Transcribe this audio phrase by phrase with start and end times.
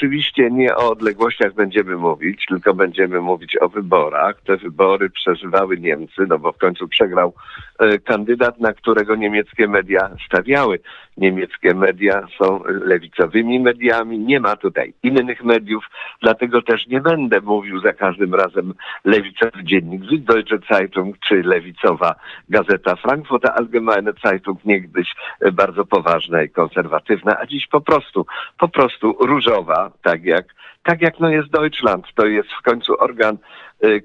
[0.00, 4.40] oczywiście nie o odległościach będziemy mówić, tylko będziemy mówić o wyborach.
[4.46, 7.34] Te wybory przeżywały Niemcy, no bo w końcu przegrał
[7.78, 10.78] e, kandydat, na którego niemieckie media stawiały.
[11.20, 15.84] Niemieckie media są lewicowymi mediami, nie ma tutaj innych mediów,
[16.22, 22.14] dlatego też nie będę mówił za każdym razem lewicowy dziennik Süddeutsche Zeitung czy lewicowa
[22.48, 25.14] gazeta Frankfurter Allgemeine Zeitung, niegdyś
[25.52, 28.26] bardzo poważna i konserwatywna, a dziś po prostu,
[28.58, 32.06] po prostu różowa, tak jak, tak jak no jest Deutschland.
[32.14, 33.36] To jest w końcu organ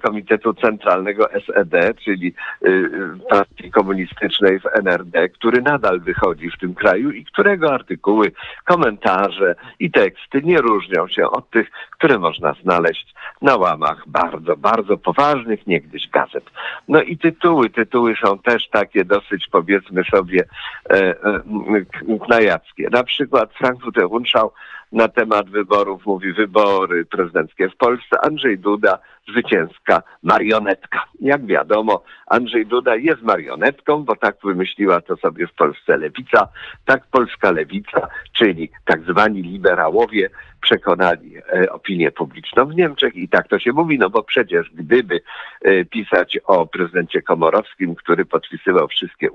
[0.03, 2.33] Komitetu Centralnego SED, czyli
[2.65, 2.89] y,
[3.29, 8.31] partii komunistycznej w NRD, który nadal wychodzi w tym kraju i którego artykuły,
[8.65, 14.97] komentarze i teksty nie różnią się od tych, które można znaleźć na łamach bardzo, bardzo
[14.97, 16.43] poważnych niegdyś gazet.
[16.87, 20.43] No i tytuły, tytuły są też takie dosyć powiedzmy sobie
[20.89, 22.87] e, e, knajackie.
[22.91, 24.51] Na przykład Frankfurter Rundschau
[24.91, 28.17] na temat wyborów mówi wybory prezydenckie w Polsce.
[28.23, 31.05] Andrzej Duda, zwycięska marionetka.
[31.21, 36.47] Jak wiadomo, Andrzej Duda jest marionetką, bo tak wymyśliła to sobie w Polsce lewica.
[36.85, 40.29] Tak polska lewica, czyli tak zwani liberałowie,
[40.65, 45.21] przekonali e, opinię publiczną w Niemczech i tak to się mówi, no bo przecież gdyby
[45.61, 49.27] e, pisać o prezydencie Komorowskim, który podpisywał wszystkie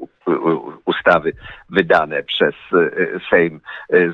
[0.84, 1.32] ustawy
[1.70, 2.90] wydane przez e,
[3.30, 3.60] Sejm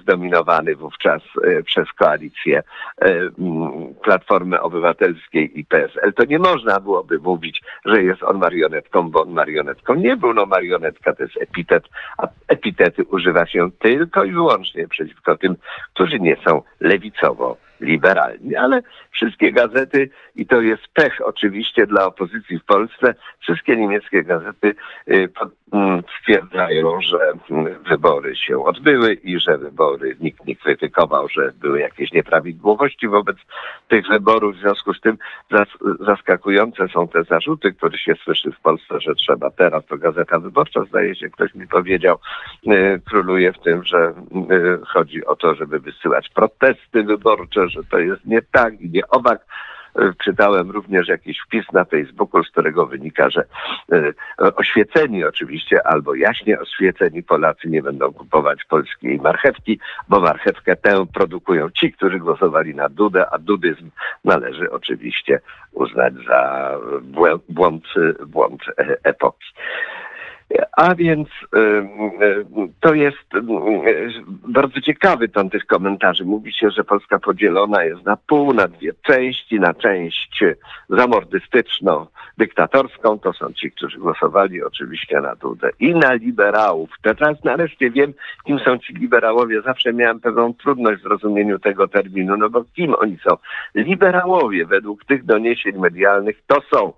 [0.03, 1.23] zdominowany wówczas
[1.65, 2.63] przez koalicję
[4.03, 9.31] Platformy Obywatelskiej i PSL, to nie można byłoby mówić, że jest on marionetką, bo on
[9.31, 10.35] marionetką nie był.
[10.35, 11.85] No marionetka to jest epitet,
[12.19, 15.57] a epitety używa się tylko i wyłącznie przeciwko tym,
[15.95, 16.63] którzy nie są
[17.11, 23.77] lewicowo liberalni, ale wszystkie gazety, i to jest pech oczywiście dla opozycji w Polsce, wszystkie
[23.77, 24.75] niemieckie gazety
[25.11, 25.29] y,
[25.73, 27.19] mm, stwierdzają, że
[27.51, 33.37] mm, wybory się odbyły i że wybory nikt nie krytykował, że były jakieś nieprawidłowości wobec
[33.89, 34.57] tych wyborów.
[34.57, 35.19] W związku z tym
[36.01, 40.85] zaskakujące są te zarzuty, które się słyszy w Polsce, że trzeba teraz, to Gazeta Wyborcza,
[40.85, 42.19] zdaje się, ktoś mi powiedział,
[42.67, 44.15] y, króluje w tym, że
[44.51, 49.09] y, chodzi o to, żeby wysyłać protesty wyborcze, że to jest nie tak i nie
[49.09, 49.41] owak.
[49.99, 53.45] E, czytałem również jakiś wpis na Facebooku, z którego wynika, że
[53.93, 54.13] e,
[54.57, 59.79] oświeceni oczywiście albo jaśnie oświeceni Polacy nie będą kupować polskiej marchewki,
[60.09, 63.91] bo marchewkę tę produkują ci, którzy głosowali na Dudę, a dudyzm
[64.25, 65.41] należy oczywiście
[65.73, 66.71] uznać za
[67.49, 67.85] błąd,
[68.27, 68.63] błąd
[69.05, 69.47] epoki.
[70.77, 71.29] A więc
[72.81, 73.19] to jest
[74.49, 76.25] bardzo ciekawy ton tych komentarzy.
[76.25, 80.45] Mówi się, że Polska podzielona jest na pół, na dwie części, na część
[80.89, 82.07] zamordystyczną,
[82.39, 86.91] dyktatorską, to są ci, którzy głosowali oczywiście na Dudę, i na liberałów.
[87.03, 88.13] Teraz nareszcie wiem,
[88.45, 89.63] kim są ci liberałowie.
[89.63, 93.37] Zawsze miałem pewną trudność w zrozumieniu tego terminu, no bo kim oni są?
[93.75, 96.93] Liberałowie według tych doniesień medialnych to są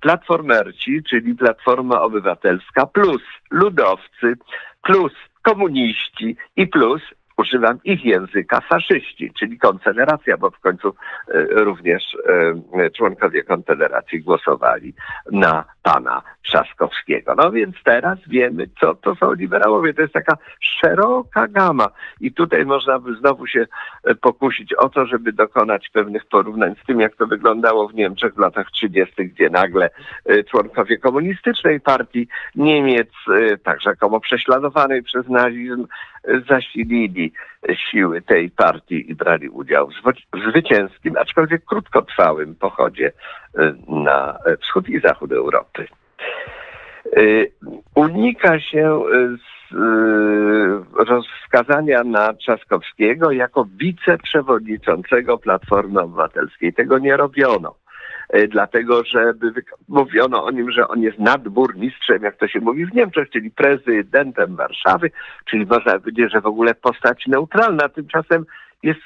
[0.00, 4.34] platformerci, czyli Platforma Obywatelska, plus ludowcy,
[4.82, 5.12] plus
[5.42, 7.02] komuniści i plus
[7.40, 12.16] używam ich języka, faszyści, czyli Konfederacja, bo w końcu e, również
[12.74, 14.94] e, członkowie Konfederacji głosowali
[15.32, 17.34] na pana Trzaskowskiego.
[17.34, 19.94] No więc teraz wiemy, co to są liberałowie.
[19.94, 21.88] To jest taka szeroka gama
[22.20, 23.66] i tutaj można by znowu się
[24.04, 28.34] e, pokusić o to, żeby dokonać pewnych porównań z tym, jak to wyglądało w Niemczech
[28.34, 29.90] w latach 30., gdzie nagle
[30.50, 33.08] członkowie komunistycznej partii Niemiec,
[33.62, 35.86] tak rzekomo prześladowanej przez nazizm,
[36.48, 37.32] zasilili
[37.90, 39.88] siły tej partii i brali udział
[40.34, 45.86] w zwycięskim, aczkolwiek krótkotrwałym pochodzie y, na wschód i zachód Europy.
[47.16, 47.52] Y,
[47.94, 49.02] unika się
[51.08, 56.72] rozwskazania na Trzaskowskiego jako wiceprzewodniczącego Platformy Obywatelskiej.
[56.72, 57.74] Tego nie robiono.
[58.32, 59.32] E, dlatego że
[59.88, 64.56] mówiono o nim, że on jest nadburmistrzem, jak to się mówi w Niemczech, czyli prezydentem
[64.56, 65.10] Warszawy,
[65.50, 67.88] czyli można powiedzieć, że w ogóle postać neutralna.
[67.88, 68.46] Tymczasem
[68.82, 69.00] jest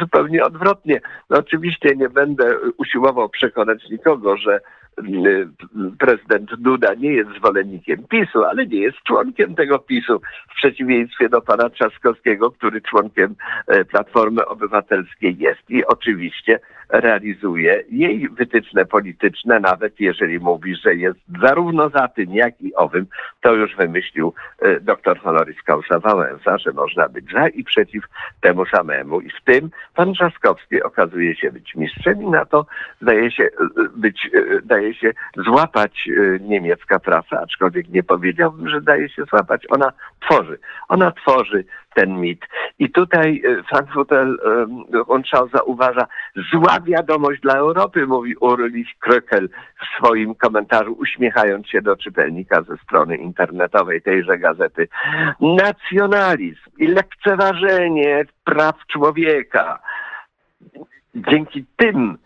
[0.00, 1.00] zupełnie odwrotnie.
[1.30, 4.60] No oczywiście nie będę usiłował przekonać nikogo, że
[5.98, 10.20] prezydent Duda nie jest zwolennikiem PiSu, ale nie jest członkiem tego PiSu,
[10.50, 13.34] w przeciwieństwie do pana Trzaskowskiego, który członkiem
[13.66, 21.18] e, Platformy Obywatelskiej jest i oczywiście realizuje jej wytyczne polityczne, nawet jeżeli mówi, że jest
[21.40, 23.06] zarówno za tym, jak i owym,
[23.40, 28.04] to już wymyślił e, dr honoris causa Wałęsa, że można być za i przeciw
[28.40, 29.20] temu samemu.
[29.20, 32.66] I w tym pan Trzaskowski okazuje się być mistrzem i na to
[33.02, 33.48] zdaje się e,
[33.96, 34.30] być,
[34.64, 39.66] daje daje się złapać y, niemiecka prasa, aczkolwiek nie powiedziałbym, że daje się złapać.
[39.70, 40.58] Ona tworzy.
[40.88, 42.40] Ona tworzy ten mit.
[42.78, 44.28] I tutaj y, Frankfurter
[45.08, 46.06] Rundschau zauważa,
[46.52, 49.48] zła wiadomość dla Europy, mówi Ulrich Krökel
[49.80, 54.88] w swoim komentarzu, uśmiechając się do czytelnika ze strony internetowej tejże gazety.
[55.40, 59.78] Nacjonalizm i lekceważenie praw człowieka.
[61.14, 62.18] Dzięki tym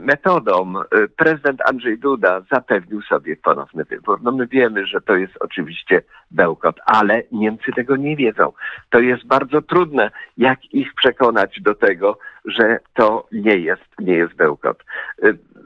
[0.00, 4.20] metodą y, prezydent Andrzej Duda zapewnił sobie ponowny wybór.
[4.22, 8.52] No my wiemy, że to jest oczywiście bełkot, ale Niemcy tego nie wiedzą.
[8.90, 14.34] To jest bardzo trudne, jak ich przekonać do tego, że to nie jest, nie jest
[14.34, 14.84] bełkot.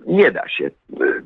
[0.09, 0.71] Y, nie da się.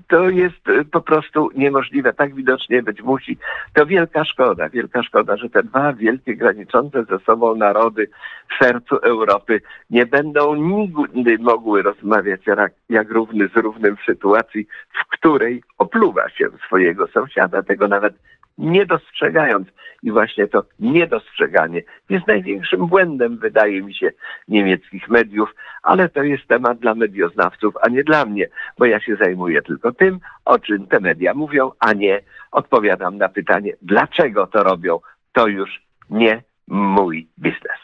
[0.08, 2.12] To jest po prostu niemożliwe.
[2.12, 3.38] Tak widocznie być musi.
[3.75, 8.08] To wielka szkoda, wielka szkoda, że te dwa wielkie graniczące ze sobą narody
[8.50, 14.67] w sercu Europy nie będą nigdy mogły rozmawiać jak, jak równy z równym w sytuacji,
[15.02, 18.14] w której opluwa się swojego sąsiada, tego nawet
[18.58, 19.69] nie dostrzegając.
[20.02, 24.10] I właśnie to niedostrzeganie jest największym błędem, wydaje mi się,
[24.49, 29.16] niemieckich mediów, ale to jest temat dla medioznawców, a nie dla mnie, bo ja się
[29.16, 32.20] zajmuję tylko tym, o czym te media mówią, a nie
[32.52, 34.99] odpowiadam na pytanie, dlaczego to robią.
[35.32, 37.82] To już nie mój biznes.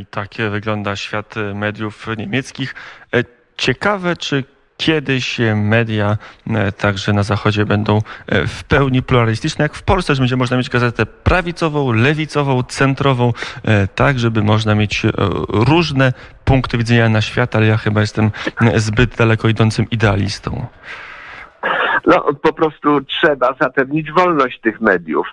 [0.00, 2.74] I tak wygląda świat mediów niemieckich.
[3.14, 3.24] E,
[3.56, 4.44] ciekawe, czy
[4.86, 6.16] kiedyś media
[6.50, 10.56] e, także na Zachodzie będą e, w pełni pluralistyczne, jak w Polsce, że będzie można
[10.56, 13.32] mieć gazetę prawicową, lewicową, centrową,
[13.64, 15.02] e, tak, żeby można mieć
[15.48, 16.12] różne
[16.44, 18.30] punkty widzenia na świat, ale ja chyba jestem
[18.74, 20.66] zbyt daleko idącym idealistą.
[22.06, 25.26] No, po prostu trzeba zapewnić wolność tych mediów.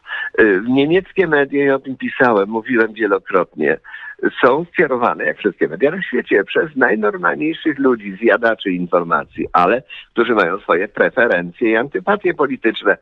[0.67, 3.77] Niemieckie media, ja o tym pisałem, mówiłem wielokrotnie,
[4.44, 9.83] są skierowane, jak wszystkie media na świecie, przez najnormalniejszych ludzi, zjadaczy informacji, ale
[10.13, 12.98] którzy mają swoje preferencje i antypatie polityczne.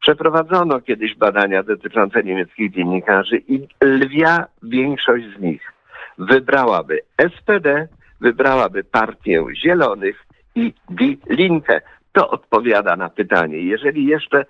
[0.00, 5.72] Przeprowadzono kiedyś badania dotyczące niemieckich dziennikarzy i lwia większość z nich
[6.18, 7.88] wybrałaby SPD,
[8.20, 11.80] wybrałaby Partię Zielonych i Die Linke.
[12.12, 13.58] To odpowiada na pytanie.
[13.58, 14.44] Jeżeli jeszcze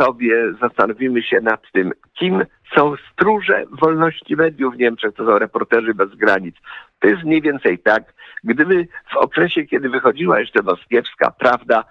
[0.00, 2.44] sobie zastanowimy się nad tym, kim
[2.74, 6.56] są stróże wolności mediów w Niemczech, to są reporterzy bez granic.
[7.00, 8.14] To jest mniej więcej tak,
[8.44, 11.84] gdyby w okresie, kiedy wychodziła jeszcze moskiewska prawda,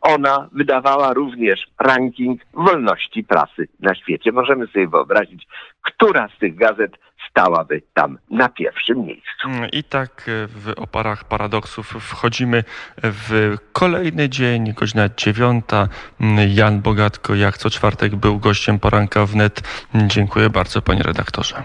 [0.00, 4.32] ona wydawała również ranking wolności prasy na świecie.
[4.32, 5.46] Możemy sobie wyobrazić,
[5.82, 6.98] która z tych gazet
[7.30, 9.48] stałaby tam na pierwszym miejscu.
[9.48, 12.64] Mm, I tak e, w oparach paradoksów wchodzimy
[13.02, 15.88] w kolejny dzień, godzina dziewiąta.
[16.20, 19.62] Mm, Jan Bogatko, jak co czwartek, był gościem poranka wnet.
[19.94, 21.62] Dziękuję bardzo, panie redaktorze.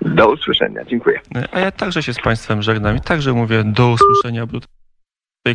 [0.00, 1.20] Do usłyszenia, dziękuję.
[1.34, 4.46] E, a ja także się z Państwem żegnam i także mówię do usłyszenia.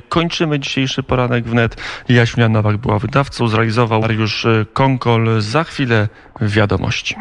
[0.09, 1.75] Kończymy dzisiejszy poranek wnet.
[2.09, 5.41] Jaśmina Nowak była wydawcą, zrealizował Mariusz Konkol.
[5.41, 6.07] Za chwilę
[6.41, 7.15] wiadomości.